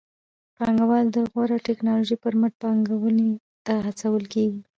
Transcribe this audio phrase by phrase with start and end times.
[0.57, 3.29] پانګوال د غوره ټکنالوژۍ پر مټ پانګونې
[3.65, 4.61] ته هڅول کېږي.